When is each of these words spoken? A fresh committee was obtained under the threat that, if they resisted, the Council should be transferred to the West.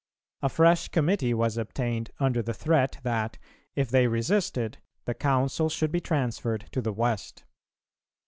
A 0.41 0.49
fresh 0.49 0.87
committee 0.87 1.31
was 1.31 1.57
obtained 1.57 2.09
under 2.19 2.41
the 2.41 2.55
threat 2.55 2.97
that, 3.03 3.37
if 3.75 3.91
they 3.91 4.07
resisted, 4.07 4.79
the 5.05 5.13
Council 5.13 5.69
should 5.69 5.91
be 5.91 6.01
transferred 6.01 6.65
to 6.71 6.81
the 6.81 6.91
West. 6.91 7.43